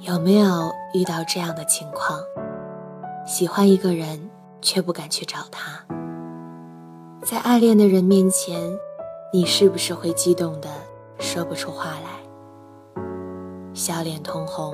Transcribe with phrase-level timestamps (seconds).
[0.00, 2.20] 有没有遇到这样的情况？
[3.26, 4.30] 喜欢一个人
[4.62, 5.84] 却不敢去找他，
[7.24, 8.78] 在爱恋的人面前，
[9.32, 10.68] 你是不是会激动的
[11.18, 13.02] 说不出话来，
[13.74, 14.72] 笑脸通红，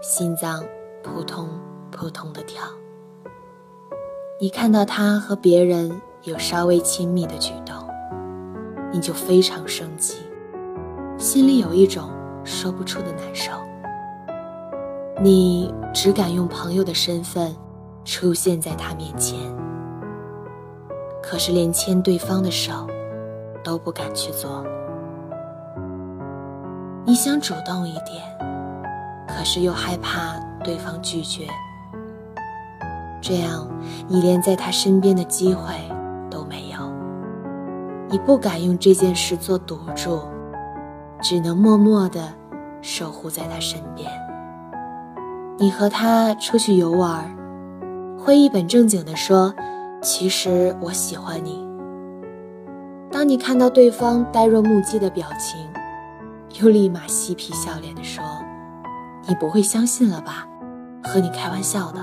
[0.00, 0.64] 心脏
[1.02, 1.48] 扑通
[1.90, 2.62] 扑通的跳？
[4.40, 7.74] 你看到他和别人有稍微亲密的举动，
[8.92, 10.18] 你就非常生气，
[11.18, 12.08] 心里有一种
[12.44, 13.50] 说不出的难受。
[15.22, 17.54] 你只敢用朋友的身份
[18.04, 19.38] 出现在他面前，
[21.22, 22.86] 可是连牵对方的手
[23.62, 24.64] 都不敢去做。
[27.06, 28.24] 你想主动一点，
[29.28, 31.46] 可是又害怕对方拒绝，
[33.20, 33.68] 这样
[34.08, 35.74] 你连在他身边的机会
[36.28, 36.78] 都没有。
[38.08, 40.20] 你不敢用这件事做赌注，
[41.22, 42.34] 只能默默的
[42.82, 44.10] 守护在他身边。
[45.56, 47.24] 你和他出去游玩，
[48.18, 49.54] 会一本正经地说
[50.02, 51.64] ：“其实我喜欢你。”
[53.10, 55.60] 当你看到对方呆若木鸡的表情，
[56.60, 58.24] 又立马嬉皮笑脸地说
[59.28, 60.44] ：“你不会相信了吧？
[61.04, 62.00] 和你开玩笑的。”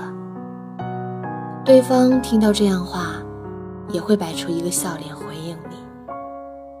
[1.62, 3.22] 对方听到这样话，
[3.90, 5.76] 也会摆出一个笑脸回应你：“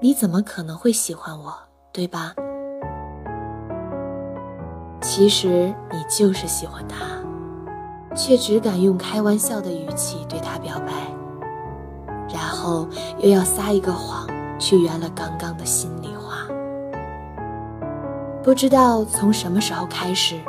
[0.00, 1.52] 你怎么可能会喜欢我？
[1.92, 2.32] 对吧？”
[5.14, 7.04] 其实你就是喜欢他，
[8.16, 10.92] 却只敢用开玩笑的语气对他表白，
[12.32, 14.26] 然后又要撒一个谎
[14.58, 16.46] 去圆了刚刚的心里话。
[18.42, 20.40] 不知道从什么时候开始，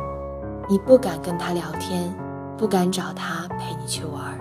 [0.70, 2.16] 你不敢跟他聊天，
[2.58, 4.34] 不敢找他陪你去玩，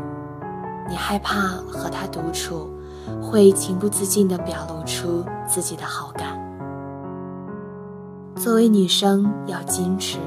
[0.89, 2.71] 你害怕和他独处，
[3.21, 6.41] 会情不自禁地表露出自己的好感。
[8.43, 10.19] 作为女生要矜持，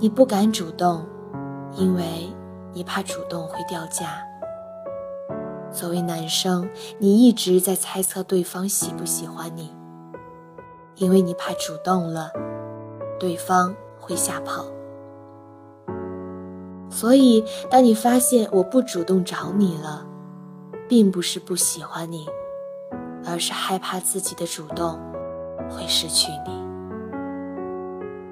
[0.00, 1.06] 你不敢主动，
[1.76, 2.28] 因为
[2.72, 4.20] 你怕主动会掉价。
[5.70, 9.72] 作为男生，你一直在猜测对方喜不喜欢你，
[10.96, 12.32] 因为你怕主动了，
[13.20, 14.64] 对方会吓跑。
[16.90, 20.04] 所以，当你发现我不主动找你了，
[20.88, 22.26] 并不是不喜欢你，
[23.24, 24.98] 而是害怕自己的主动
[25.70, 26.57] 会失去你。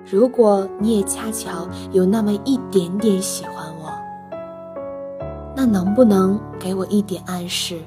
[0.09, 3.91] 如果你也恰巧有那么一点点喜欢我，
[5.53, 7.81] 那能不能给我一点暗示，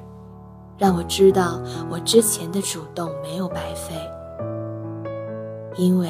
[0.77, 3.95] 让我知道我之前的主动没有白费？
[5.77, 6.09] 因为，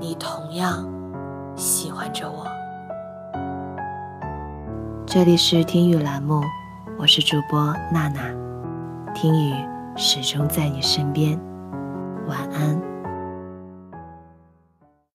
[0.00, 0.88] 你同样
[1.56, 2.46] 喜欢着我。
[5.04, 6.40] 这里是听雨栏目，
[6.98, 8.22] 我是主播娜娜，
[9.12, 9.54] 听雨
[9.94, 11.38] 始终在你身边，
[12.26, 12.95] 晚安。